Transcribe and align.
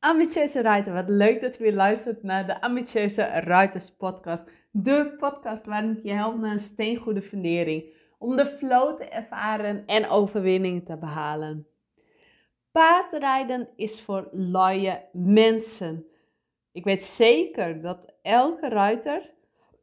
Ambitieuze 0.00 0.62
Ruiter, 0.62 0.92
wat 0.92 1.08
leuk 1.08 1.40
dat 1.40 1.56
je 1.56 1.62
weer 1.62 1.74
luistert 1.74 2.22
naar 2.22 2.46
de 2.46 2.60
Ambitieuze 2.60 3.22
Ruiters 3.22 3.90
podcast. 3.90 4.50
De 4.70 5.14
podcast 5.18 5.66
waarin 5.66 5.96
ik 5.96 6.02
je 6.02 6.12
help 6.12 6.38
naar 6.38 6.50
een 6.50 6.58
steengoede 6.58 7.22
fundering. 7.22 7.94
Om 8.18 8.36
de 8.36 8.46
flow 8.46 8.96
te 8.96 9.04
ervaren 9.04 9.86
en 9.86 10.08
overwinningen 10.08 10.84
te 10.84 10.96
behalen. 10.96 11.66
Paardrijden 12.70 13.68
is 13.76 14.02
voor 14.02 14.28
luie 14.32 15.00
mensen. 15.12 16.06
Ik 16.72 16.84
weet 16.84 17.02
zeker 17.02 17.80
dat 17.80 18.12
elke 18.22 18.68
ruiter 18.68 19.34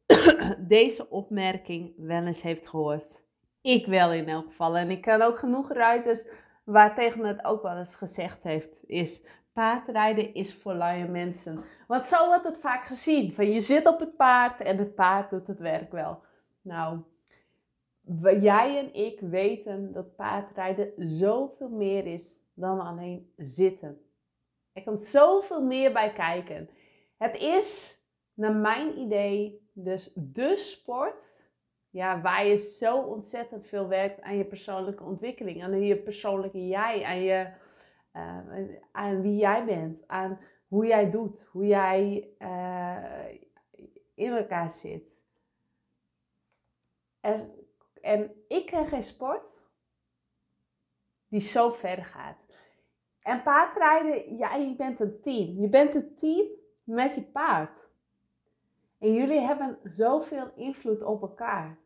deze 0.67 1.09
opmerking 1.09 1.93
wel 1.97 2.25
eens 2.25 2.41
heeft 2.41 2.67
gehoord. 2.67 3.23
Ik 3.61 3.85
wel 3.85 4.13
in 4.13 4.27
elk 4.27 4.45
geval. 4.45 4.77
En 4.77 4.89
ik 4.89 5.01
ken 5.01 5.21
ook 5.21 5.37
genoeg 5.37 5.71
ruiters 5.71 6.27
waar 6.63 6.95
tegen 6.95 7.25
het 7.25 7.45
ook 7.45 7.61
wel 7.61 7.77
eens 7.77 7.95
gezegd 7.95 8.43
heeft, 8.43 8.83
is 8.85 9.23
paardrijden 9.57 10.33
is 10.33 10.55
voor 10.55 10.73
luie 10.73 11.05
mensen. 11.05 11.63
Want 11.87 12.05
zo 12.05 12.27
wordt 12.27 12.43
het 12.43 12.57
vaak 12.57 12.85
gezien. 12.85 13.33
Van 13.33 13.51
je 13.51 13.61
zit 13.61 13.87
op 13.87 13.99
het 13.99 14.15
paard 14.15 14.61
en 14.61 14.77
het 14.77 14.95
paard 14.95 15.29
doet 15.29 15.47
het 15.47 15.59
werk 15.59 15.91
wel. 15.91 16.21
Nou, 16.61 16.99
jij 18.41 18.77
en 18.77 18.93
ik 18.93 19.19
weten 19.19 19.93
dat 19.93 20.15
paardrijden 20.15 20.93
zoveel 20.97 21.69
meer 21.69 22.05
is 22.05 22.37
dan 22.53 22.79
alleen 22.79 23.33
zitten. 23.37 24.01
Er 24.73 24.83
komt 24.83 25.01
zoveel 25.01 25.63
meer 25.63 25.93
bij 25.93 26.13
kijken. 26.13 26.69
Het 27.17 27.37
is, 27.37 27.99
naar 28.33 28.55
mijn 28.55 28.97
idee, 28.97 29.69
dus 29.73 30.11
de 30.15 30.57
sport 30.57 31.49
ja, 31.89 32.21
waar 32.21 32.45
je 32.45 32.57
zo 32.57 32.97
ontzettend 32.97 33.65
veel 33.65 33.87
werkt 33.87 34.21
aan 34.21 34.37
je 34.37 34.45
persoonlijke 34.45 35.03
ontwikkeling, 35.03 35.63
aan 35.63 35.81
je 35.81 35.97
persoonlijke 35.97 36.67
jij, 36.67 37.03
aan, 37.03 37.21
je, 37.21 37.47
uh, 38.17 38.75
aan 38.91 39.21
wie 39.21 39.35
jij 39.35 39.65
bent, 39.65 40.07
aan 40.07 40.39
hoe 40.67 40.85
jij 40.85 41.09
doet, 41.09 41.47
hoe 41.51 41.67
jij 41.67 42.29
uh, 42.39 43.39
in 44.13 44.33
elkaar 44.33 44.71
zit. 44.71 45.25
En 48.01 48.45
ik 48.47 48.65
ken 48.65 48.87
geen 48.87 49.03
sport 49.03 49.65
die 51.27 51.41
zo 51.41 51.69
ver 51.69 52.05
gaat. 52.05 52.37
En 53.21 53.43
paardrijden, 53.43 54.37
ja, 54.37 54.55
je 54.55 54.75
bent 54.75 54.99
een 54.99 55.21
team. 55.21 55.59
Je 55.61 55.69
bent 55.69 55.95
een 55.95 56.15
team 56.15 56.47
met 56.83 57.15
je 57.15 57.21
paard. 57.21 57.89
En 58.99 59.13
jullie 59.13 59.39
hebben 59.39 59.79
zoveel 59.83 60.51
invloed 60.55 61.03
op 61.03 61.21
elkaar. 61.21 61.77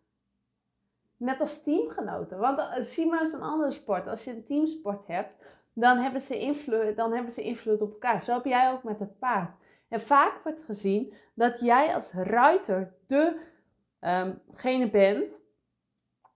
Net 1.18 1.40
als 1.40 1.64
teamgenoten. 1.64 2.40
Want 2.40 2.60
uh, 2.60 2.76
Sima 2.82 3.22
is 3.22 3.34
een 3.34 3.42
andere 3.42 3.72
sport. 3.72 4.08
Als 4.08 4.24
je 4.24 4.32
een 4.32 4.46
teamsport 4.46 5.08
hebt, 5.08 5.36
dan 5.74 5.98
hebben, 5.98 6.22
ze 6.22 6.40
invloed, 6.40 6.96
dan 6.96 7.14
hebben 7.14 7.32
ze 7.32 7.42
invloed 7.42 7.82
op 7.82 7.92
elkaar. 7.92 8.22
Zo 8.22 8.34
heb 8.34 8.46
jij 8.46 8.72
ook 8.72 8.84
met 8.84 9.00
het 9.00 9.20
paard. 9.20 9.52
En 9.88 10.02
vaak 10.02 10.44
wordt 10.44 10.64
gezien 10.64 11.14
dat 11.34 11.60
jij 11.60 11.96
als 11.96 12.12
ruiter 12.14 12.94
degene 13.08 14.84
um, 14.84 14.92
bent 14.92 15.42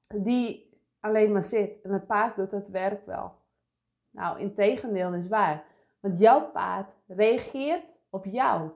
die 0.08 0.80
alleen 1.00 1.32
maar 1.32 1.44
zit. 1.44 1.82
En 1.82 1.94
het 1.94 2.08
paard 2.08 2.36
doet 2.36 2.52
het 2.52 2.70
werk 2.70 3.06
wel. 3.06 3.34
Nou, 4.10 4.40
in 4.40 4.54
tegendeel 4.54 5.14
is 5.14 5.28
waar. 5.28 5.64
Want 6.00 6.20
jouw 6.20 6.52
paard 6.52 6.90
reageert 7.08 8.00
op 8.10 8.26
jou 8.26 8.72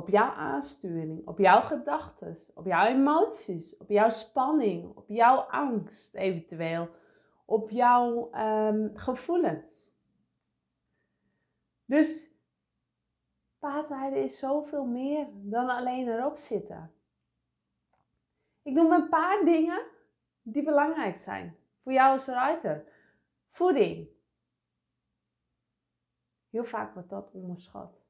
op 0.00 0.08
jouw 0.08 0.30
aansturing, 0.30 1.26
op 1.26 1.38
jouw 1.38 1.60
gedachten, 1.60 2.36
op 2.54 2.66
jouw 2.66 2.86
emoties, 2.86 3.76
op 3.76 3.88
jouw 3.88 4.08
spanning, 4.08 4.96
op 4.96 5.08
jouw 5.08 5.36
angst 5.36 6.14
eventueel, 6.14 6.88
op 7.50 7.70
jouw 7.70 8.30
um, 8.34 8.96
gevoelens. 8.96 9.92
Dus 11.84 12.30
paardrijden 13.58 14.22
is 14.22 14.38
zoveel 14.38 14.84
meer 14.84 15.28
dan 15.32 15.68
alleen 15.68 16.08
erop 16.08 16.36
zitten. 16.36 16.94
Ik 18.62 18.72
noem 18.72 18.92
een 18.92 19.08
paar 19.08 19.44
dingen 19.44 19.86
die 20.42 20.62
belangrijk 20.62 21.16
zijn 21.16 21.56
voor 21.82 21.92
jou 21.92 22.12
als 22.12 22.26
ruiter. 22.26 22.84
Voeding. 23.48 24.08
Heel 26.50 26.64
vaak 26.64 26.94
wordt 26.94 27.10
dat 27.10 27.30
onderschat 27.32 28.00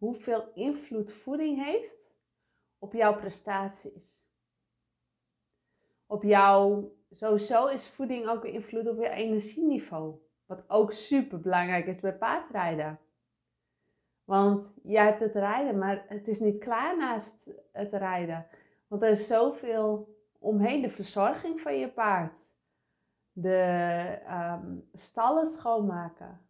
hoeveel 0.00 0.52
invloed 0.54 1.12
voeding 1.12 1.64
heeft 1.64 2.14
op 2.78 2.92
jouw 2.92 3.16
prestaties. 3.16 4.29
Op 6.10 6.22
jouw, 6.22 6.92
sowieso 7.10 7.66
is 7.66 7.88
voeding 7.88 8.26
ook 8.26 8.44
invloed 8.44 8.88
op 8.88 8.98
je 8.98 9.08
energieniveau. 9.08 10.18
Wat 10.46 10.64
ook 10.68 10.92
super 10.92 11.40
belangrijk 11.40 11.86
is 11.86 12.00
bij 12.00 12.16
paardrijden. 12.16 12.98
Want 14.24 14.74
jij 14.82 15.04
hebt 15.04 15.20
het 15.20 15.34
rijden, 15.34 15.78
maar 15.78 16.04
het 16.08 16.28
is 16.28 16.40
niet 16.40 16.58
klaar 16.58 16.96
naast 16.96 17.52
het 17.72 17.92
rijden. 17.92 18.46
Want 18.86 19.02
er 19.02 19.10
is 19.10 19.26
zoveel 19.26 20.16
omheen. 20.38 20.82
De 20.82 20.90
verzorging 20.90 21.60
van 21.60 21.78
je 21.78 21.88
paard. 21.88 22.38
De 23.32 24.18
um, 24.28 24.88
stallen 24.92 25.46
schoonmaken. 25.46 26.40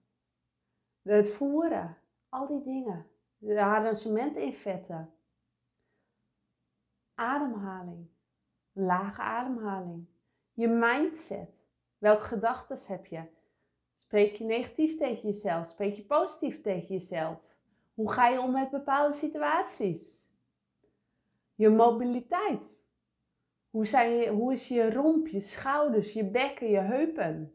Het 1.02 1.28
voeren. 1.28 1.96
Al 2.28 2.46
die 2.46 2.62
dingen 2.62 3.06
de 3.38 3.62
arrangementen 3.62 4.42
in 4.42 4.54
vetten. 4.54 5.14
Ademhaling. 7.14 8.08
Lage 8.72 9.20
ademhaling. 9.20 10.06
Je 10.52 10.68
mindset. 10.68 11.50
Welke 11.98 12.22
gedachten 12.22 12.78
heb 12.86 13.06
je? 13.06 13.22
Spreek 13.96 14.36
je 14.36 14.44
negatief 14.44 14.96
tegen 14.96 15.28
jezelf? 15.28 15.68
Spreek 15.68 15.94
je 15.94 16.04
positief 16.04 16.60
tegen 16.60 16.94
jezelf? 16.94 17.56
Hoe 17.94 18.12
ga 18.12 18.28
je 18.28 18.40
om 18.40 18.52
met 18.52 18.70
bepaalde 18.70 19.14
situaties? 19.14 20.28
Je 21.54 21.68
mobiliteit. 21.68 22.88
Hoe, 23.70 23.86
zijn 23.86 24.10
je, 24.10 24.28
hoe 24.30 24.52
is 24.52 24.68
je 24.68 24.92
romp, 24.92 25.26
je 25.28 25.40
schouders, 25.40 26.12
je 26.12 26.24
bekken, 26.24 26.68
je 26.68 26.78
heupen? 26.78 27.54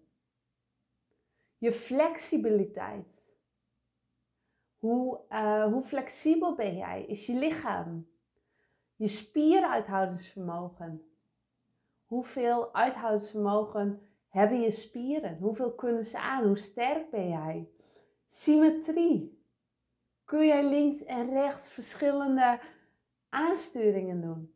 Je 1.58 1.72
flexibiliteit. 1.72 3.34
Hoe, 4.76 5.22
uh, 5.30 5.66
hoe 5.66 5.82
flexibel 5.82 6.56
ben 6.56 6.76
jij? 6.78 7.06
Is 7.06 7.26
je 7.26 7.34
lichaam? 7.34 8.08
Je 8.96 9.08
spieruithoudingsvermogen. 9.08 11.10
Hoeveel 12.06 12.74
uithoudingsvermogen 12.74 14.02
hebben 14.30 14.62
je 14.62 14.72
spieren? 14.72 15.38
Hoeveel 15.38 15.74
kunnen 15.74 16.06
ze 16.06 16.20
aan? 16.20 16.44
Hoe 16.44 16.58
sterk 16.58 17.10
ben 17.10 17.30
jij? 17.30 17.70
Symmetrie. 18.28 19.44
Kun 20.26 20.46
jij 20.46 20.70
links 20.70 21.06
en 21.06 21.30
rechts 21.30 21.74
verschillende 21.74 22.60
aansturingen 23.30 24.22
doen? 24.22 24.54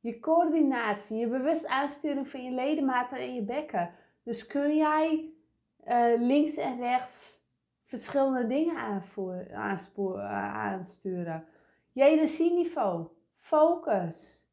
Je 0.00 0.18
coördinatie, 0.18 1.18
je 1.18 1.28
bewust 1.28 1.66
aansturing 1.66 2.28
van 2.28 2.44
je 2.44 2.50
ledematen 2.50 3.18
en 3.18 3.34
je 3.34 3.42
bekken. 3.42 3.94
Dus 4.22 4.46
kun 4.46 4.76
jij 4.76 5.34
uh, 5.88 6.20
links 6.20 6.56
en 6.56 6.78
rechts 6.78 7.44
verschillende 7.84 8.46
dingen 8.46 9.02
eh, 9.16 10.54
aansturen. 10.54 11.46
Je 11.92 12.04
energieniveau, 12.04 13.08
focus, 13.46 14.44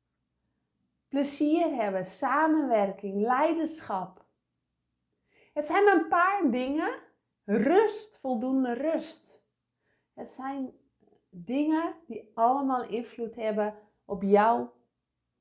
plezier 1.08 1.76
hebben, 1.76 2.06
samenwerking, 2.06 3.22
leiderschap. 3.22 4.26
Het 5.54 5.68
zijn 5.68 5.84
maar 5.84 5.96
een 5.96 6.08
paar 6.08 6.52
dingen. 6.52 7.02
Rust, 7.46 8.20
voldoende 8.20 8.74
rust. 8.74 9.48
Het 10.14 10.32
zijn 10.32 10.74
dingen 11.30 11.96
die 12.08 12.32
allemaal 12.34 12.84
invloed 12.84 13.36
hebben 13.36 13.76
op 14.06 14.24
jouw 14.24 14.74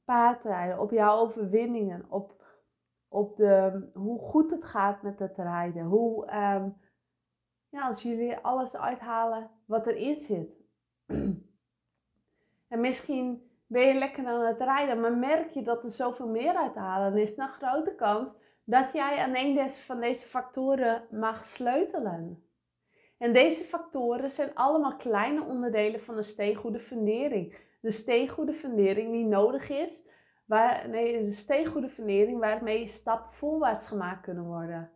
paardrijden, 0.04 0.80
op 0.80 0.90
jouw 0.90 1.18
overwinningen, 1.18 2.06
op, 2.08 2.44
op 3.08 3.36
de, 3.36 3.82
hoe 3.94 4.18
goed 4.18 4.50
het 4.50 4.64
gaat 4.64 5.02
met 5.02 5.18
het 5.18 5.36
rijden, 5.36 5.84
hoe, 5.84 6.34
um, 6.34 6.76
ja, 7.68 7.86
als 7.86 8.02
jullie 8.02 8.36
alles 8.36 8.76
uithalen 8.76 9.50
wat 9.64 9.86
erin 9.86 10.16
zit. 10.16 10.60
en 12.72 12.80
misschien 12.80 13.50
ben 13.72 13.86
je 13.86 13.94
lekker 13.94 14.26
aan 14.26 14.46
het 14.46 14.60
rijden, 14.60 15.00
maar 15.00 15.16
merk 15.16 15.50
je 15.50 15.62
dat 15.62 15.84
er 15.84 15.90
zoveel 15.90 16.28
meer 16.28 16.54
uit 16.54 16.72
te 16.72 16.78
halen 16.78 17.16
is, 17.16 17.34
dan 17.34 17.48
grote 17.48 17.94
kans 17.94 18.34
dat 18.64 18.92
jij 18.92 19.18
aan 19.18 19.36
een 19.36 19.70
van 19.70 20.00
deze 20.00 20.26
factoren 20.26 21.04
mag 21.10 21.44
sleutelen. 21.44 22.44
En 23.18 23.32
deze 23.32 23.64
factoren 23.64 24.30
zijn 24.30 24.54
allemaal 24.54 24.96
kleine 24.96 25.42
onderdelen 25.42 26.02
van 26.02 26.16
een 26.16 26.24
steengoede 26.24 26.80
fundering. 26.80 27.56
De 27.80 27.90
steengoede 27.90 28.52
fundering 28.52 29.12
die 29.12 29.24
nodig 29.24 29.70
is, 29.70 30.08
waar, 30.44 30.88
nee, 30.88 31.22
de 31.22 31.30
steengoede 31.30 31.88
fundering 31.88 32.38
waarmee 32.38 32.86
stappen 32.86 33.32
voorwaarts 33.32 33.88
gemaakt 33.88 34.22
kunnen 34.22 34.44
worden 34.44 34.90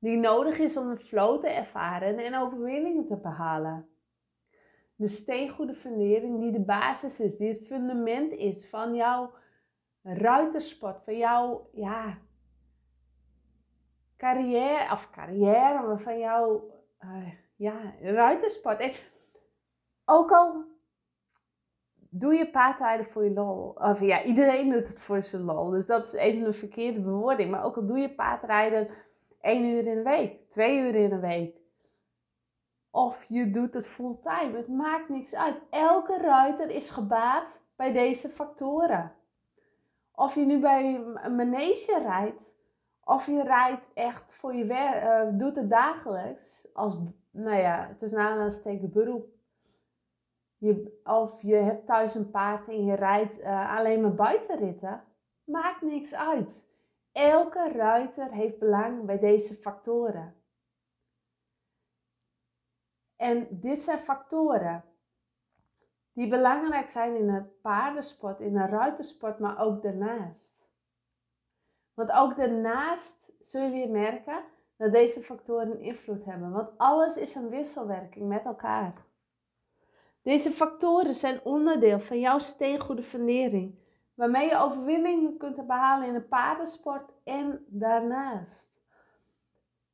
die 0.00 0.16
nodig 0.16 0.58
is 0.58 0.76
om 0.76 0.88
een 0.88 0.98
flow 0.98 1.40
te 1.40 1.48
ervaren 1.48 2.18
en 2.18 2.36
overwinningen 2.36 3.06
te 3.06 3.16
behalen. 3.16 3.88
De 5.00 5.08
steengoede 5.08 5.74
fundering 5.74 6.40
die 6.40 6.52
de 6.52 6.60
basis 6.60 7.20
is, 7.20 7.36
die 7.36 7.48
het 7.48 7.66
fundament 7.66 8.32
is 8.32 8.68
van 8.68 8.94
jouw 8.94 9.30
ruitersport, 10.02 11.02
van 11.04 11.16
jouw 11.16 11.68
ja, 11.72 12.18
carrière, 14.16 14.92
of 14.92 15.10
carrière, 15.10 15.86
maar 15.86 16.00
van 16.00 16.18
jouw, 16.18 16.70
uh, 17.04 17.28
ja, 17.56 17.94
ruitersport. 18.00 18.80
En 18.80 18.92
ook 20.04 20.30
al 20.30 20.64
doe 21.96 22.34
je 22.34 22.50
paardrijden 22.50 23.06
voor 23.06 23.24
je 23.24 23.32
lol. 23.32 23.68
Of 23.68 24.00
ja, 24.00 24.22
iedereen 24.24 24.70
doet 24.70 24.88
het 24.88 25.00
voor 25.00 25.22
zijn 25.22 25.42
lol. 25.42 25.70
Dus 25.70 25.86
dat 25.86 26.06
is 26.06 26.12
even 26.12 26.46
een 26.46 26.54
verkeerde 26.54 27.00
bewoording. 27.00 27.50
Maar 27.50 27.64
ook 27.64 27.76
al 27.76 27.86
doe 27.86 27.98
je 27.98 28.14
paardrijden 28.14 28.88
één 29.40 29.64
uur 29.64 29.86
in 29.86 29.94
de 29.94 30.02
week, 30.02 30.48
twee 30.48 30.80
uur 30.80 30.94
in 30.94 31.08
de 31.08 31.20
week. 31.20 31.59
Of 32.90 33.26
je 33.28 33.50
doet 33.50 33.74
het 33.74 33.86
fulltime. 33.86 34.56
Het 34.56 34.68
maakt 34.68 35.08
niks 35.08 35.34
uit. 35.34 35.62
Elke 35.70 36.18
ruiter 36.18 36.70
is 36.70 36.90
gebaat 36.90 37.62
bij 37.76 37.92
deze 37.92 38.28
factoren. 38.28 39.12
Of 40.14 40.34
je 40.34 40.44
nu 40.44 40.58
bij 40.58 40.94
een 40.94 41.36
manege 41.36 41.98
rijdt, 41.98 42.58
of 43.04 43.26
je 43.26 43.42
rijdt 43.42 43.90
echt 43.94 44.34
voor 44.34 44.54
je 44.54 44.64
werk, 44.64 45.02
uh, 45.04 45.38
doet 45.38 45.56
het 45.56 45.70
dagelijks 45.70 46.68
als, 46.74 46.96
nou 47.30 47.56
ja, 47.56 47.86
het 47.88 48.02
is 48.02 48.10
na 48.10 48.50
een 48.60 48.90
beroep. 48.92 49.28
Je, 50.56 51.00
of 51.04 51.42
je 51.42 51.54
hebt 51.54 51.86
thuis 51.86 52.14
een 52.14 52.30
paard 52.30 52.68
en 52.68 52.84
je 52.84 52.94
rijdt 52.94 53.40
uh, 53.40 53.76
alleen 53.76 54.00
maar 54.00 54.14
buitenritten. 54.14 55.02
Maakt 55.44 55.82
niks 55.82 56.14
uit. 56.14 56.68
Elke 57.12 57.72
ruiter 57.72 58.32
heeft 58.32 58.58
belang 58.58 59.04
bij 59.04 59.18
deze 59.18 59.54
factoren. 59.54 60.34
En 63.20 63.46
dit 63.50 63.82
zijn 63.82 63.98
factoren 63.98 64.84
die 66.12 66.28
belangrijk 66.28 66.88
zijn 66.88 67.16
in 67.16 67.28
het 67.28 67.60
paardensport, 67.60 68.40
in 68.40 68.52
de 68.52 68.66
ruitersport, 68.66 69.38
maar 69.38 69.58
ook 69.58 69.82
daarnaast. 69.82 70.68
Want 71.94 72.10
ook 72.10 72.36
daarnaast 72.36 73.32
zul 73.40 73.62
je 73.62 73.88
merken 73.88 74.44
dat 74.76 74.92
deze 74.92 75.20
factoren 75.20 75.80
invloed 75.80 76.24
hebben. 76.24 76.50
Want 76.50 76.78
alles 76.78 77.16
is 77.16 77.34
een 77.34 77.48
wisselwerking 77.48 78.28
met 78.28 78.44
elkaar. 78.44 78.94
Deze 80.22 80.50
factoren 80.50 81.14
zijn 81.14 81.40
onderdeel 81.44 82.00
van 82.00 82.20
jouw 82.20 82.38
steengoede 82.38 83.02
fundering, 83.02 83.78
waarmee 84.14 84.48
je 84.48 84.56
overwinningen 84.56 85.36
kunt 85.36 85.66
behalen 85.66 86.08
in 86.08 86.14
de 86.14 86.22
paardensport 86.22 87.10
en 87.24 87.64
daarnaast. 87.66 88.82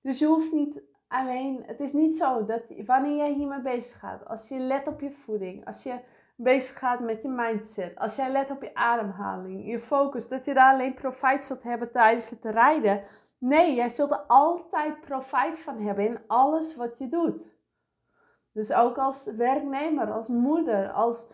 Dus 0.00 0.18
je 0.18 0.26
hoeft 0.26 0.52
niet 0.52 0.82
alleen, 1.08 1.62
het 1.66 1.80
is 1.80 1.92
niet 1.92 2.16
zo 2.16 2.44
dat 2.44 2.62
wanneer 2.86 3.16
jij 3.16 3.32
hiermee 3.32 3.60
bezig 3.60 3.98
gaat, 3.98 4.28
als 4.28 4.48
je 4.48 4.58
let 4.58 4.86
op 4.86 5.00
je 5.00 5.10
voeding, 5.10 5.66
als 5.66 5.82
je 5.82 5.98
bezig 6.36 6.78
gaat 6.78 7.00
met 7.00 7.22
je 7.22 7.28
mindset, 7.28 7.98
als 7.98 8.16
jij 8.16 8.30
let 8.30 8.50
op 8.50 8.62
je 8.62 8.74
ademhaling, 8.74 9.66
je 9.66 9.80
focus, 9.80 10.28
dat 10.28 10.44
je 10.44 10.54
daar 10.54 10.72
alleen 10.72 10.94
profijt 10.94 11.44
zult 11.44 11.62
hebben 11.62 11.92
tijdens 11.92 12.30
het 12.30 12.44
rijden. 12.44 13.02
Nee, 13.38 13.74
jij 13.74 13.88
zult 13.88 14.10
er 14.10 14.24
altijd 14.26 15.00
profijt 15.00 15.58
van 15.58 15.80
hebben 15.80 16.06
in 16.06 16.18
alles 16.26 16.76
wat 16.76 16.98
je 16.98 17.08
doet. 17.08 17.54
Dus 18.52 18.72
ook 18.72 18.98
als 18.98 19.34
werknemer, 19.34 20.12
als 20.12 20.28
moeder, 20.28 20.92
als, 20.92 21.32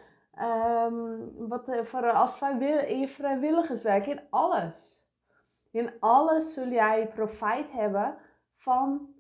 um, 0.87 1.49
wat, 1.49 1.69
eh, 1.69 1.85
voor, 1.85 2.11
als 2.11 2.41
in 2.41 3.01
je 3.01 3.09
vrijwilligerswerk, 3.09 4.07
in 4.07 4.21
alles. 4.31 5.07
In 5.71 5.93
alles 6.01 6.53
zul 6.53 6.69
jij 6.69 7.09
profijt 7.09 7.73
hebben 7.73 8.17
van 8.57 9.12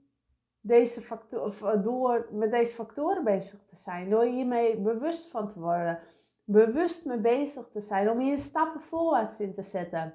deze 0.62 1.00
factoren, 1.00 1.82
door 1.82 2.29
met 2.31 2.50
deze 2.50 2.75
factoren 2.75 3.25
bezig 3.25 3.61
te 3.69 3.76
zijn, 3.76 4.11
door 4.11 4.25
hiermee 4.25 4.76
bewust 4.76 5.31
van 5.31 5.49
te 5.49 5.61
worden, 5.61 5.99
bewust 6.44 7.05
mee 7.06 7.19
bezig 7.19 7.69
te 7.69 7.81
zijn, 7.81 8.11
om 8.11 8.19
hier 8.19 8.38
stappen 8.38 8.81
voorwaarts 8.81 9.41
in 9.41 9.55
te 9.55 9.62
zetten. 9.62 10.14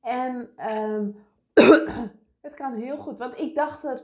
En 0.00 0.50
um, 0.72 1.24
het 2.46 2.54
kan 2.54 2.74
heel 2.74 2.96
goed, 2.96 3.18
want 3.18 3.38
ik 3.38 3.54
dacht 3.54 3.84
er 3.84 4.02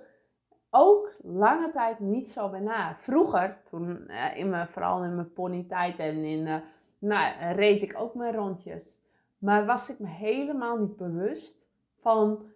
ook 0.71 1.13
lange 1.23 1.71
tijd 1.71 1.99
niet 1.99 2.31
zo 2.31 2.49
bij 2.49 2.61
na. 2.61 2.97
Vroeger, 2.99 3.59
toen, 3.71 4.05
uh, 4.09 4.37
in 4.37 4.49
mijn, 4.49 4.69
vooral 4.69 5.05
in 5.05 5.15
mijn 5.15 5.33
ponytijd 5.33 5.99
en 5.99 6.17
in, 6.17 6.47
uh, 6.47 6.57
nou, 6.99 7.53
reed 7.53 7.83
ik 7.83 8.01
ook 8.01 8.15
mijn 8.15 8.35
rondjes. 8.35 9.03
Maar 9.39 9.67
was 9.67 9.91
ik 9.91 9.99
me 9.99 10.07
helemaal 10.07 10.77
niet 10.77 10.97
bewust 10.97 11.67
van 12.01 12.47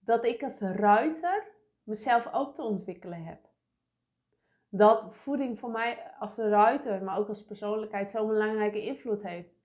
dat 0.00 0.24
ik 0.24 0.42
als 0.42 0.60
ruiter 0.60 1.46
mezelf 1.88 2.32
ook 2.32 2.54
te 2.54 2.62
ontwikkelen 2.62 3.24
heb. 3.24 3.38
Dat 4.68 5.16
voeding 5.16 5.58
voor 5.58 5.70
mij 5.70 6.12
als 6.18 6.36
ruiter, 6.36 7.02
maar 7.02 7.18
ook 7.18 7.28
als 7.28 7.44
persoonlijkheid 7.44 8.10
zo'n 8.10 8.26
belangrijke 8.26 8.82
invloed 8.82 9.22
heeft. 9.22 9.56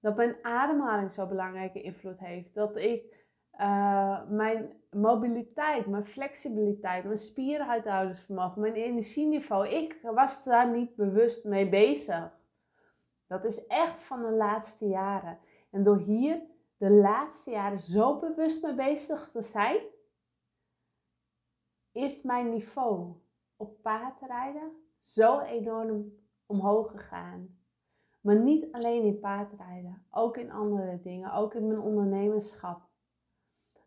Dat 0.00 0.16
mijn 0.16 0.36
ademhaling 0.42 1.12
zo'n 1.12 1.28
belangrijke 1.28 1.82
invloed 1.82 2.18
heeft. 2.18 2.54
Dat 2.54 2.76
ik 2.76 3.26
uh, 3.60 4.20
mijn 4.28 4.72
mobiliteit, 4.90 5.86
mijn 5.86 6.06
flexibiliteit, 6.06 7.04
mijn 7.04 7.18
spieruithoudingsvermogen, 7.18 8.60
mijn 8.60 8.74
energieniveau, 8.74 9.68
ik 9.68 9.98
was 10.02 10.44
daar 10.44 10.70
niet 10.70 10.96
bewust 10.96 11.44
mee 11.44 11.68
bezig. 11.68 12.40
Dat 13.26 13.44
is 13.44 13.66
echt 13.66 14.00
van 14.00 14.22
de 14.22 14.30
laatste 14.30 14.88
jaren. 14.88 15.38
En 15.70 15.82
door 15.82 15.98
hier 15.98 16.40
de 16.76 16.90
laatste 16.90 17.50
jaren 17.50 17.80
zo 17.80 18.18
bewust 18.18 18.62
mee 18.62 18.74
bezig 18.74 19.30
te 19.30 19.42
zijn, 19.42 19.76
is 21.92 22.22
mijn 22.22 22.50
niveau 22.50 23.12
op 23.56 23.82
paardrijden 23.82 24.72
zo 25.00 25.40
enorm 25.40 26.12
omhoog 26.46 26.90
gegaan. 26.90 27.56
Maar 28.20 28.36
niet 28.36 28.72
alleen 28.72 29.04
in 29.04 29.20
paardrijden, 29.20 30.06
ook 30.10 30.36
in 30.36 30.50
andere 30.50 31.00
dingen, 31.00 31.32
ook 31.32 31.54
in 31.54 31.66
mijn 31.66 31.80
ondernemerschap, 31.80 32.82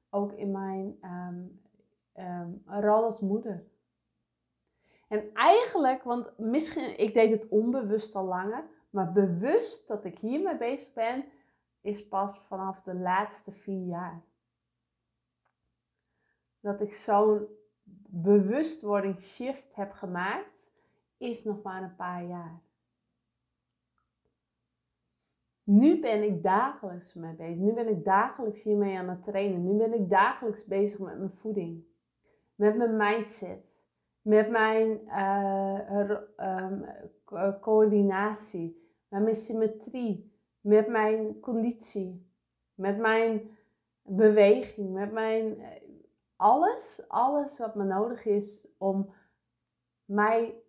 ook 0.10 0.32
in 0.32 0.52
mijn 0.52 0.98
um, 1.02 1.62
um, 2.18 2.64
rol 2.66 3.04
als 3.04 3.20
moeder. 3.20 3.66
En 5.08 5.34
eigenlijk, 5.34 6.04
want 6.04 6.38
misschien, 6.38 7.00
ik 7.00 7.14
deed 7.14 7.32
het 7.32 7.48
onbewust 7.50 8.16
al 8.16 8.26
langer, 8.26 8.64
maar 8.90 9.12
bewust 9.12 9.88
dat 9.88 10.06
ik 10.06 10.20
hiermee 10.20 10.58
bezig 10.58 10.94
ben, 10.94 11.26
is 11.82 12.08
pas 12.08 12.40
vanaf 12.40 12.82
de 12.82 12.96
laatste 12.96 13.52
vier 13.52 13.86
jaar. 13.86 14.24
Dat 16.60 16.82
ik 16.82 16.94
zo'n 16.94 17.48
bewustwording 18.08 19.22
shift 19.22 19.76
heb 19.76 19.92
gemaakt, 19.92 20.72
is 21.18 21.44
nog 21.44 21.62
maar 21.62 21.84
een 21.84 21.96
paar 21.96 22.26
jaar. 22.26 22.64
Nu 25.66 26.00
ben 26.00 26.24
ik 26.24 26.44
dagelijks 26.44 27.14
mee 27.14 27.34
bezig. 27.34 27.56
Nu 27.56 27.74
ben 27.74 27.88
ik 27.88 28.04
dagelijks 28.04 28.64
hiermee 28.64 28.98
aan 28.98 29.10
het 29.10 29.24
trainen. 29.24 29.64
Nu 29.64 29.78
ben 29.78 29.94
ik 29.94 30.10
dagelijks 30.10 30.66
bezig 30.66 31.00
met 31.00 31.18
mijn 31.18 31.32
voeding. 31.32 31.84
Met 32.56 32.78
mijn 32.78 32.98
mindset. 32.98 33.78
Met 34.22 34.50
mijn 34.50 35.00
uh, 35.06 36.00
coördinatie. 37.60 38.90
Met 39.08 39.24
mijn 39.24 39.36
symmetrie. 39.36 40.34
Met 40.62 40.88
mijn 40.88 41.40
conditie. 41.40 42.28
Met 42.76 42.98
mijn 42.98 43.58
beweging. 44.02 44.94
Met 44.94 45.12
mijn 45.12 45.58
alles, 46.36 47.06
alles 47.08 47.60
wat 47.60 47.76
me 47.76 47.84
nodig 47.84 48.26
is 48.26 48.68
om 48.78 49.14
mij 50.06 50.64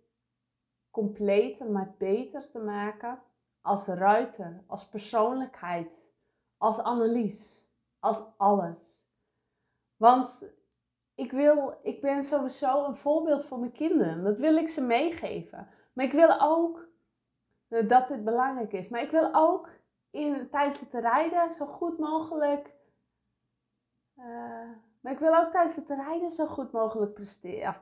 completer, 0.90 1.66
mij 1.66 1.94
beter 1.98 2.50
te 2.50 2.58
maken 2.58 3.22
als 3.60 3.86
ruiter, 3.86 4.64
als 4.66 4.88
persoonlijkheid, 4.88 6.10
als 6.56 6.80
analyse, 6.80 7.60
als 7.98 8.24
alles. 8.36 9.04
Want 9.96 10.54
ik, 11.14 11.32
wil, 11.32 11.78
ik 11.82 12.00
ben 12.00 12.24
sowieso 12.24 12.84
een 12.84 12.96
voorbeeld 12.96 13.44
voor 13.44 13.58
mijn 13.58 13.72
kinderen. 13.72 14.24
Dat 14.24 14.36
wil 14.36 14.56
ik 14.56 14.68
ze 14.68 14.80
meegeven. 14.80 15.68
Maar 15.92 16.04
ik 16.04 16.12
wil 16.12 16.40
ook 16.40 16.88
dat 17.68 18.08
dit 18.08 18.24
belangrijk 18.24 18.72
is. 18.72 18.88
Maar 18.88 19.02
ik 19.02 19.10
wil 19.10 19.34
ook 19.34 19.70
in, 20.10 20.50
tijdens 20.50 20.80
het 20.80 20.92
rijden 20.92 21.52
zo 21.52 21.66
goed 21.66 21.98
mogelijk 21.98 22.74
uh, 24.18 24.70
maar 25.00 25.12
ik 25.12 25.18
wil 25.18 25.36
ook 25.36 25.50
tijdens 25.50 25.76
het 25.76 25.88
rijden 25.88 26.30
zo 26.30 26.46
goed 26.46 26.72
mogelijk 26.72 27.14
presteren. 27.14 27.76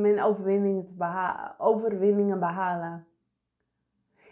mijn 0.00 0.22
overwinningen, 0.22 0.94
te 0.98 1.54
overwinningen 1.58 2.38
behalen. 2.38 3.06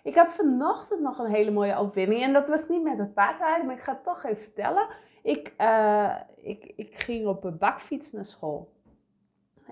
Ik 0.03 0.15
had 0.15 0.33
vanochtend 0.33 1.01
nog 1.01 1.19
een 1.19 1.31
hele 1.31 1.51
mooie 1.51 1.77
overwinning. 1.77 2.23
En 2.23 2.33
dat 2.33 2.49
was 2.49 2.69
niet 2.69 2.83
met 2.83 2.99
het 2.99 3.15
paardrijden, 3.15 3.67
maar 3.67 3.75
ik 3.75 3.83
ga 3.83 3.93
het 3.93 4.05
toch 4.05 4.25
even 4.25 4.43
vertellen. 4.43 4.89
Ik, 5.23 5.55
uh, 5.61 6.15
ik, 6.37 6.73
ik 6.77 6.99
ging 6.99 7.27
op 7.27 7.45
een 7.45 7.59
bakfiets 7.59 8.13
naar 8.13 8.25
school. 8.25 8.73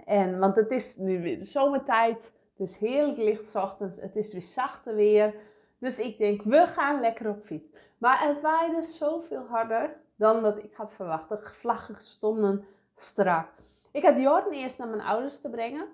En, 0.04 0.38
want 0.38 0.56
het 0.56 0.70
is 0.70 0.96
nu 0.96 1.22
weer 1.22 1.42
zomertijd. 1.42 2.32
Het 2.56 2.68
is 2.68 2.76
heerlijk 2.76 3.18
licht 3.18 3.54
ochtends. 3.54 4.00
Het 4.00 4.16
is 4.16 4.32
weer 4.32 4.42
zachte 4.42 4.94
weer. 4.94 5.34
Dus 5.78 5.98
ik 5.98 6.18
denk, 6.18 6.42
we 6.42 6.66
gaan 6.66 7.00
lekker 7.00 7.28
op 7.28 7.42
fiets. 7.42 7.68
Maar 7.98 8.28
het 8.28 8.40
waaide 8.40 8.82
zoveel 8.82 9.46
harder 9.48 9.96
dan 10.16 10.42
dat 10.42 10.58
ik 10.58 10.74
had 10.74 10.92
verwacht. 10.92 11.28
De 11.28 11.38
vlaggen 11.42 11.96
stonden 11.98 12.64
strak. 12.96 13.48
Ik 13.92 14.04
had 14.04 14.18
Jordan 14.18 14.52
eerst 14.52 14.78
naar 14.78 14.88
mijn 14.88 15.00
ouders 15.00 15.40
te 15.40 15.50
brengen. 15.50 15.86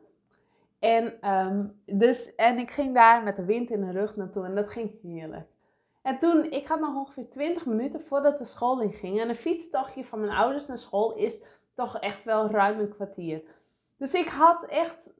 En, 0.78 1.20
ehm, 1.20 1.66
dus, 1.84 2.34
en 2.34 2.58
ik 2.58 2.70
ging 2.70 2.94
daar 2.94 3.22
met 3.22 3.36
de 3.36 3.44
wind 3.44 3.70
in 3.70 3.80
de 3.80 3.90
rug 3.90 4.16
naartoe 4.16 4.44
en 4.44 4.54
dat 4.54 4.70
ging 4.70 5.00
heerlijk. 5.02 5.48
En 6.02 6.18
toen, 6.18 6.50
ik 6.50 6.66
had 6.66 6.80
nog 6.80 6.94
ongeveer 6.94 7.28
20 7.30 7.66
minuten 7.66 8.00
voordat 8.00 8.38
de 8.38 8.44
school 8.44 8.80
inging. 8.80 9.20
En 9.20 9.28
een 9.28 9.34
fietstochtje 9.34 10.04
van 10.04 10.20
mijn 10.20 10.32
ouders 10.32 10.66
naar 10.66 10.78
school 10.78 11.14
is 11.14 11.42
toch 11.74 11.98
echt 11.98 12.24
wel 12.24 12.50
ruim 12.50 12.80
een 12.80 12.94
kwartier. 12.94 13.42
Dus 13.96 14.14
ik 14.14 14.28
had 14.28 14.64
echt, 14.64 15.12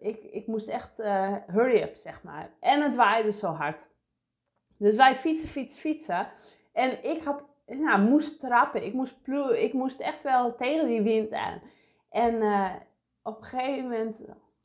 ik, 0.00 0.22
ik 0.22 0.46
moest 0.46 0.68
echt 0.68 1.00
uh, 1.00 1.34
hurry 1.46 1.82
up, 1.82 1.96
zeg 1.96 2.22
maar. 2.22 2.50
En 2.60 2.82
het 2.82 2.96
waaide 2.96 3.32
zo 3.32 3.46
hard. 3.46 3.86
Dus 4.76 4.96
wij 4.96 5.14
fietsen, 5.14 5.48
fietsen, 5.48 5.80
fietsen. 5.80 6.28
En 6.72 7.04
ik 7.04 7.22
had, 7.22 7.42
nou, 7.76 8.00
moest 8.00 8.40
trappen. 8.40 8.84
Ik 8.84 8.92
moest, 8.92 9.16
ik 9.54 9.72
moest 9.72 10.00
echt 10.00 10.22
wel 10.22 10.54
tegen 10.54 10.86
die 10.86 11.02
wind 11.02 11.32
aan. 11.32 11.60
En 12.10 12.34
uh, 12.34 12.70
op 13.22 13.38
een 13.38 13.44
gegeven 13.44 13.82
moment, 13.82 14.24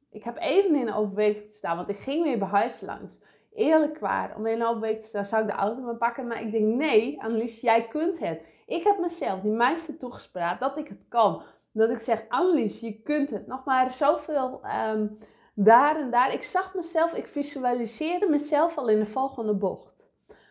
ik 0.09 0.23
heb 0.23 0.37
even 0.39 0.75
in 0.75 0.93
overweging 0.93 1.45
te 1.45 1.51
staan, 1.51 1.75
want 1.75 1.89
ik 1.89 1.97
ging 1.97 2.23
weer 2.23 2.39
bij 2.39 2.47
huis 2.47 2.81
langs. 2.81 3.21
Eerlijk 3.53 3.99
waar, 3.99 4.35
om 4.35 4.45
in 4.45 4.65
overweging 4.65 5.01
te 5.01 5.07
staan, 5.07 5.25
zou 5.25 5.41
ik 5.41 5.47
de 5.47 5.55
auto 5.55 5.81
maar 5.81 5.95
pakken. 5.95 6.27
Maar 6.27 6.41
ik 6.41 6.51
denk, 6.51 6.75
nee, 6.75 7.21
Annelies, 7.23 7.61
jij 7.61 7.87
kunt 7.87 8.19
het. 8.19 8.41
Ik 8.65 8.83
heb 8.83 8.99
mezelf 8.99 9.41
die 9.41 9.51
mindset 9.51 9.99
toegespraakt 9.99 10.59
dat 10.59 10.77
ik 10.77 10.87
het 10.87 11.05
kan. 11.07 11.43
Dat 11.71 11.89
ik 11.89 11.97
zeg, 11.97 12.25
Annelies, 12.29 12.79
je 12.79 13.01
kunt 13.01 13.29
het. 13.29 13.47
Nog 13.47 13.65
maar 13.65 13.93
zoveel 13.93 14.61
um, 14.93 15.17
daar 15.53 15.99
en 15.99 16.11
daar. 16.11 16.33
Ik 16.33 16.43
zag 16.43 16.75
mezelf, 16.75 17.13
ik 17.13 17.27
visualiseerde 17.27 18.29
mezelf 18.29 18.77
al 18.77 18.87
in 18.87 18.99
de 18.99 19.05
volgende 19.05 19.53
bocht. 19.53 20.07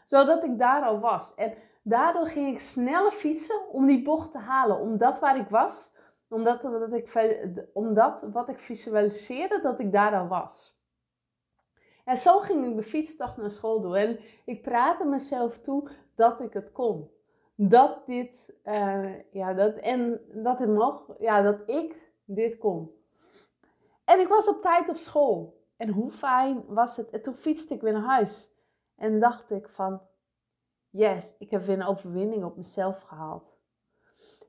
Zodat 0.06 0.44
ik 0.44 0.58
daar 0.58 0.82
al 0.82 1.00
was. 1.00 1.34
En 1.34 1.54
daardoor 1.82 2.26
ging 2.26 2.52
ik 2.52 2.60
sneller 2.60 3.12
fietsen 3.12 3.68
om 3.68 3.86
die 3.86 4.02
bocht 4.02 4.32
te 4.32 4.38
halen. 4.38 4.78
Omdat 4.78 5.18
waar 5.18 5.38
ik 5.38 5.48
was, 5.48 5.94
omdat, 6.28 6.62
dat 6.62 6.92
ik, 6.92 7.36
omdat 7.72 8.28
wat 8.32 8.48
ik 8.48 8.58
visualiseerde, 8.58 9.60
dat 9.60 9.78
ik 9.78 9.92
daar 9.92 10.14
al 10.14 10.28
was. 10.28 10.80
En 12.04 12.16
zo 12.16 12.38
ging 12.38 12.66
ik 12.66 12.76
de 12.76 12.82
fietstocht 12.82 13.36
naar 13.36 13.50
school 13.50 13.80
doen. 13.80 13.94
En 13.94 14.18
ik 14.44 14.62
praatte 14.62 15.04
mezelf 15.04 15.58
toe 15.58 15.88
dat 16.14 16.40
ik 16.40 16.52
het 16.52 16.72
kon 16.72 17.10
dat 17.68 18.06
dit, 18.06 18.54
uh, 18.64 19.32
ja, 19.32 19.54
dat, 19.54 19.76
en 19.76 20.20
dat 20.32 20.58
het 20.58 20.68
nog, 20.68 21.14
ja, 21.18 21.42
dat 21.42 21.58
ik 21.66 22.12
dit 22.24 22.58
kon. 22.58 22.90
En 24.04 24.20
ik 24.20 24.28
was 24.28 24.48
op 24.48 24.62
tijd 24.62 24.88
op 24.88 24.96
school. 24.96 25.60
En 25.76 25.88
hoe 25.88 26.10
fijn 26.10 26.64
was 26.66 26.96
het? 26.96 27.10
En 27.10 27.22
toen 27.22 27.34
fietste 27.34 27.74
ik 27.74 27.80
weer 27.80 27.92
naar 27.92 28.02
huis. 28.02 28.50
En 28.96 29.20
dacht 29.20 29.50
ik 29.50 29.68
van, 29.68 30.00
yes, 30.92 31.36
ik 31.38 31.50
heb 31.50 31.64
weer 31.64 31.76
een 31.76 31.86
overwinning 31.86 32.44
op 32.44 32.56
mezelf 32.56 33.00
gehaald. 33.00 33.60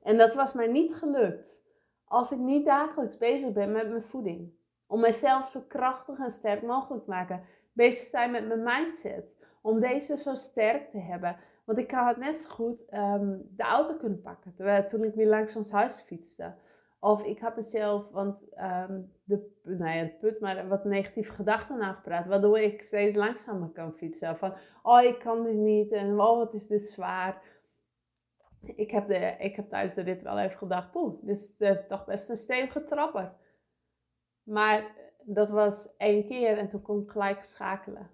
En 0.02 0.18
dat 0.18 0.34
was 0.34 0.52
mij 0.52 0.66
niet 0.66 0.94
gelukt 0.94 1.62
als 2.04 2.32
ik 2.32 2.38
niet 2.38 2.64
dagelijks 2.64 3.16
bezig 3.16 3.52
ben 3.52 3.72
met 3.72 3.88
mijn 3.88 4.02
voeding. 4.02 4.52
Om 4.86 5.00
mezelf 5.00 5.48
zo 5.48 5.60
krachtig 5.68 6.18
en 6.18 6.30
sterk 6.30 6.62
mogelijk 6.62 7.04
te 7.04 7.10
maken. 7.10 7.44
Bezig 7.72 8.08
zijn 8.08 8.30
met 8.30 8.46
mijn 8.46 8.62
mindset. 8.62 9.36
Om 9.62 9.80
deze 9.80 10.16
zo 10.16 10.34
sterk 10.34 10.90
te 10.90 10.98
hebben 10.98 11.36
want 11.64 11.78
ik 11.78 11.90
had 11.90 12.16
net 12.16 12.38
zo 12.38 12.48
goed 12.48 12.86
um, 12.92 13.48
de 13.56 13.62
auto 13.62 13.94
kunnen 13.94 14.20
pakken 14.20 14.54
terwijl, 14.54 14.86
toen 14.86 15.04
ik 15.04 15.14
weer 15.14 15.28
langs 15.28 15.56
ons 15.56 15.70
huis 15.70 16.00
fietste. 16.00 16.54
Of 17.04 17.24
ik 17.24 17.38
had 17.38 17.56
mezelf, 17.56 18.10
want 18.10 18.42
um, 18.58 19.12
de, 19.24 19.60
nou 19.62 19.96
ja, 19.96 20.10
put, 20.20 20.40
maar 20.40 20.68
wat 20.68 20.84
negatieve 20.84 21.32
gedachten 21.32 21.78
nagepraat. 21.78 22.26
Waardoor 22.26 22.58
ik 22.58 22.82
steeds 22.82 23.16
langzamer 23.16 23.68
kan 23.68 23.92
fietsen. 23.92 24.38
Van, 24.38 24.54
oh 24.82 25.02
ik 25.02 25.18
kan 25.18 25.42
dit 25.42 25.54
niet 25.54 25.92
en 25.92 26.20
oh 26.20 26.36
wat 26.36 26.54
is 26.54 26.66
dit 26.66 26.86
zwaar. 26.86 27.42
Ik 28.60 28.90
heb, 28.90 29.08
de, 29.08 29.36
ik 29.38 29.56
heb 29.56 29.68
tijdens 29.68 29.94
de 29.94 30.00
rit 30.00 30.22
wel 30.22 30.38
even 30.38 30.58
gedacht, 30.58 30.90
poeh, 30.90 31.20
dit 31.20 31.36
is 31.36 31.56
de, 31.56 31.66
eh, 31.66 31.86
toch 31.86 32.04
best 32.04 32.30
een 32.30 32.36
stevige 32.36 32.84
trapper. 32.84 33.32
Maar 34.42 34.96
dat 35.22 35.48
was 35.48 35.96
één 35.96 36.26
keer 36.26 36.58
en 36.58 36.68
toen 36.68 36.82
kon 36.82 37.02
ik 37.02 37.10
gelijk 37.10 37.44
schakelen. 37.44 38.10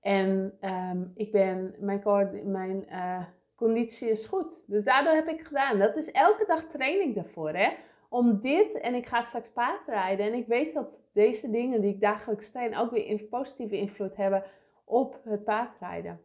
En 0.00 0.58
um, 0.60 1.12
ik 1.14 1.32
ben, 1.32 1.74
mijn, 1.78 2.50
mijn 2.50 2.84
uh, 2.88 3.26
conditie 3.60 4.10
is 4.10 4.26
goed. 4.26 4.62
Dus 4.66 4.84
daardoor 4.84 5.12
heb 5.12 5.28
ik 5.28 5.40
gedaan. 5.40 5.78
Dat 5.78 5.96
is 5.96 6.10
elke 6.10 6.44
dag 6.46 6.64
training 6.64 7.14
daarvoor. 7.14 7.50
Hè? 7.50 7.70
Om 8.08 8.40
dit, 8.40 8.80
en 8.80 8.94
ik 8.94 9.06
ga 9.06 9.20
straks 9.20 9.50
paardrijden. 9.52 10.26
En 10.26 10.34
ik 10.34 10.46
weet 10.46 10.74
dat 10.74 11.00
deze 11.12 11.50
dingen 11.50 11.80
die 11.80 11.94
ik 11.94 12.00
dagelijks 12.00 12.46
steen 12.46 12.76
ook 12.76 12.90
weer 12.90 13.10
een 13.10 13.28
positieve 13.28 13.76
invloed 13.76 14.16
hebben 14.16 14.44
op 14.84 15.20
het 15.24 15.44
paardrijden. 15.44 16.20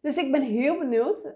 Dus 0.00 0.16
ik 0.16 0.32
ben 0.32 0.42
heel 0.42 0.78
benieuwd. 0.78 1.34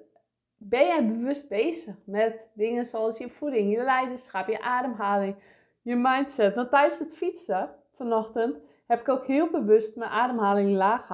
Ben 0.56 0.86
jij 0.86 1.06
bewust 1.06 1.48
bezig 1.48 1.94
met 2.04 2.50
dingen 2.54 2.84
zoals 2.86 3.18
je 3.18 3.28
voeding, 3.28 3.72
je 3.72 3.82
leiderschap, 3.82 4.48
je 4.48 4.60
ademhaling, 4.60 5.34
je 5.82 5.96
mindset? 5.96 6.54
Want 6.54 6.70
tijdens 6.70 6.98
het 6.98 7.16
fietsen 7.16 7.70
vanochtend 7.96 8.56
heb 8.86 9.00
ik 9.00 9.08
ook 9.08 9.26
heel 9.26 9.50
bewust 9.50 9.96
mijn 9.96 10.10
ademhaling 10.10 10.76
laag 10.76 11.06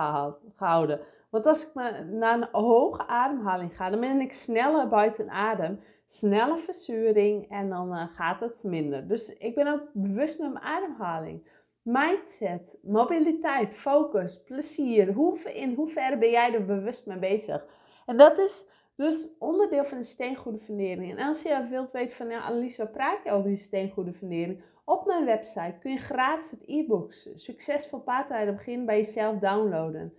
gehouden. 0.56 1.00
Want 1.36 1.48
als 1.48 1.66
ik 1.66 1.74
me 1.74 2.04
naar 2.04 2.34
een 2.34 2.48
hoge 2.50 3.06
ademhaling 3.06 3.76
ga, 3.76 3.90
dan 3.90 4.00
ben 4.00 4.20
ik 4.20 4.32
sneller 4.32 4.88
buiten 4.88 5.30
adem, 5.30 5.80
snelle 6.08 6.58
verzuring 6.58 7.50
en 7.50 7.68
dan 7.68 7.92
uh, 7.92 8.04
gaat 8.14 8.40
het 8.40 8.64
minder. 8.64 9.08
Dus 9.08 9.36
ik 9.36 9.54
ben 9.54 9.66
ook 9.66 9.82
bewust 9.92 10.38
met 10.38 10.52
mijn 10.52 10.64
ademhaling. 10.64 11.46
Mindset, 11.82 12.76
mobiliteit, 12.82 13.72
focus, 13.72 14.42
plezier. 14.42 15.12
Hoe, 15.12 15.38
in 15.52 15.74
hoeverre 15.74 16.18
ben 16.18 16.30
jij 16.30 16.54
er 16.54 16.64
bewust 16.64 17.06
mee 17.06 17.18
bezig? 17.18 17.64
En 18.06 18.16
dat 18.16 18.38
is 18.38 18.66
dus 18.94 19.36
onderdeel 19.38 19.84
van 19.84 19.98
de 19.98 20.04
steengoede 20.04 20.58
fundering. 20.58 21.18
En 21.18 21.26
als 21.26 21.42
je 21.42 21.66
wilt 21.70 21.92
weten 21.92 22.16
van, 22.16 22.28
ja, 22.28 22.40
Annelies, 22.40 22.76
wat 22.76 22.92
praat 22.92 23.18
je 23.24 23.30
over 23.30 23.48
die 23.48 23.58
steengoede 23.58 24.12
fundering? 24.12 24.62
Op 24.84 25.06
mijn 25.06 25.24
website 25.24 25.76
kun 25.80 25.90
je 25.92 25.98
gratis 25.98 26.50
het 26.50 26.62
e-book 26.66 27.12
Succesvol 27.34 28.00
paardrijden 28.00 28.54
begin 28.54 28.86
bij 28.86 28.96
jezelf 28.96 29.38
downloaden. 29.38 30.12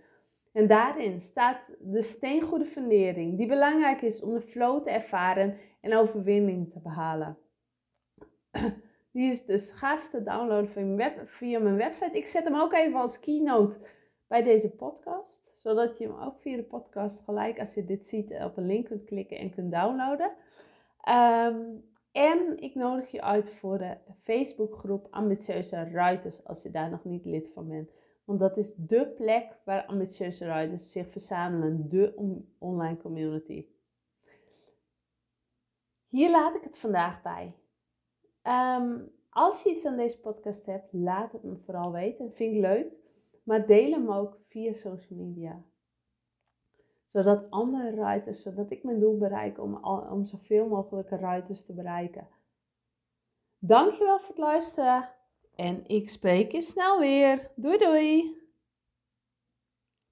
En 0.52 0.66
daarin 0.66 1.20
staat 1.20 1.76
de 1.80 2.02
steengoede 2.02 2.64
fundering 2.64 3.36
die 3.36 3.46
belangrijk 3.46 4.02
is 4.02 4.22
om 4.22 4.32
de 4.32 4.40
flow 4.40 4.82
te 4.82 4.90
ervaren 4.90 5.56
en 5.80 5.96
overwinning 5.96 6.70
te 6.70 6.80
behalen. 6.80 7.38
Die 9.12 9.30
is 9.30 9.44
dus 9.44 9.72
gratis 9.72 10.10
te 10.10 10.22
downloaden 10.22 11.28
via 11.28 11.58
mijn 11.58 11.76
website. 11.76 12.16
Ik 12.16 12.26
zet 12.26 12.44
hem 12.44 12.60
ook 12.60 12.72
even 12.72 13.00
als 13.00 13.20
keynote 13.20 13.78
bij 14.26 14.42
deze 14.42 14.70
podcast, 14.70 15.54
zodat 15.58 15.98
je 15.98 16.06
hem 16.06 16.18
ook 16.18 16.40
via 16.40 16.56
de 16.56 16.62
podcast 16.62 17.24
gelijk 17.24 17.60
als 17.60 17.74
je 17.74 17.84
dit 17.84 18.06
ziet 18.06 18.32
op 18.44 18.56
een 18.56 18.66
link 18.66 18.86
kunt 18.86 19.04
klikken 19.04 19.38
en 19.38 19.50
kunt 19.50 19.72
downloaden. 19.72 20.30
Um, 21.08 21.84
en 22.12 22.58
ik 22.62 22.74
nodig 22.74 23.10
je 23.10 23.22
uit 23.22 23.50
voor 23.50 23.78
de 23.78 23.96
Facebookgroep 24.18 25.06
Ambitieuze 25.10 25.88
Ruiters 25.92 26.44
als 26.44 26.62
je 26.62 26.70
daar 26.70 26.90
nog 26.90 27.04
niet 27.04 27.24
lid 27.24 27.48
van 27.52 27.68
bent. 27.68 27.90
Want 28.28 28.40
dat 28.40 28.56
is 28.56 28.74
dé 28.74 29.06
plek 29.06 29.58
waar 29.64 29.86
ambitieuze 29.86 30.44
ruiters 30.44 30.90
zich 30.90 31.10
verzamelen, 31.10 31.88
de 31.88 32.14
online 32.58 32.96
community. 32.96 33.66
Hier 36.08 36.30
laat 36.30 36.54
ik 36.54 36.62
het 36.62 36.78
vandaag 36.78 37.22
bij. 37.22 37.50
Ehm, 38.42 38.98
als 39.30 39.62
je 39.62 39.70
iets 39.70 39.86
aan 39.86 39.96
deze 39.96 40.20
podcast 40.20 40.66
hebt, 40.66 40.92
laat 40.92 41.32
het 41.32 41.42
me 41.42 41.56
vooral 41.56 41.92
weten. 41.92 42.32
Vind 42.32 42.54
ik 42.54 42.60
leuk. 42.60 42.92
Maar 43.42 43.66
deel 43.66 43.90
hem 43.90 44.10
ook 44.10 44.38
via 44.46 44.72
social 44.72 45.18
media 45.18 45.62
zodat 47.12 47.50
andere 47.50 47.94
ruiters, 47.94 48.42
zodat 48.42 48.70
ik 48.70 48.84
mijn 48.84 49.00
doel 49.00 49.18
bereik 49.18 49.58
om, 49.58 49.84
om 49.86 50.24
zoveel 50.24 50.66
mogelijke 50.66 51.16
ruiters 51.16 51.64
te 51.64 51.74
bereiken. 51.74 52.28
Dankjewel 53.58 54.18
voor 54.18 54.28
het 54.28 54.38
luisteren 54.38 55.16
en 55.58 55.84
ik 55.86 56.08
spreek 56.08 56.52
je 56.52 56.62
snel 56.62 56.98
weer. 56.98 57.50
Doei 57.56 57.78
doei! 57.78 58.37